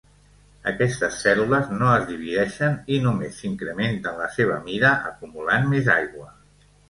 Aquestes 0.69 1.17
cèl·lules 1.25 1.67
no 1.81 1.89
es 1.97 2.07
divideixen 2.11 2.79
i 2.97 2.97
només 3.03 3.43
incrementen 3.51 4.17
la 4.23 4.31
seva 4.37 4.57
mida, 4.71 4.95
acumulant 5.11 5.69
més 5.75 5.93
aigua. 5.97 6.27